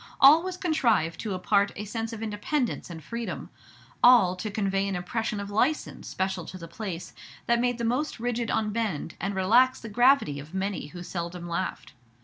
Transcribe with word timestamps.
All 0.19 0.41
was 0.41 0.57
contrived 0.57 1.19
to 1.19 1.35
impart 1.35 1.71
a 1.75 1.85
sense 1.85 2.11
of 2.11 2.23
independence 2.23 2.89
and 2.89 3.03
freedom; 3.03 3.51
all, 4.03 4.35
to 4.35 4.49
convey 4.49 4.87
an 4.87 4.95
impression 4.95 5.39
of 5.39 5.51
"license" 5.51 6.07
special 6.07 6.43
to 6.45 6.57
the 6.57 6.67
place, 6.67 7.13
that 7.45 7.61
made 7.61 7.77
the 7.77 7.83
most 7.83 8.19
rigid 8.19 8.49
unbend, 8.49 9.13
and 9.19 9.35
relaxed 9.35 9.83
the 9.83 9.89
gravity 9.89 10.39
of 10.39 10.55
many 10.55 10.87
who 10.87 11.03
seldom 11.03 11.47
laughed. 11.47 11.93